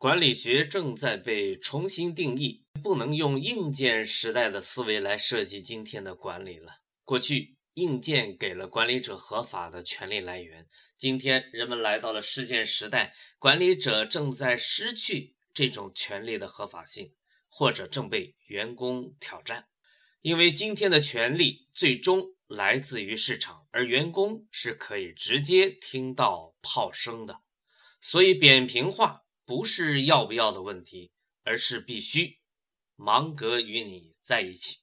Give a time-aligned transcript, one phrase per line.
[0.00, 6.78] 管理学正在被重新定义，不能用硬件时代的思维来设计今天的管理了。
[7.04, 10.66] 过去，硬件给了管理者合法的权利来源，
[10.96, 17.12] 今天人们来到了事件时代，管理者正在失去这种权利的合法性，
[17.50, 19.66] 或者正被员工挑战。
[20.22, 27.40] 因为今天的权利最终来自于市场，而员工是可以直接听到炮声的，
[28.00, 29.19] 所以扁平化
[29.50, 31.10] 不是要不要的问题，
[31.42, 32.38] 而是必须。
[32.94, 34.78] 芒格与你在一起。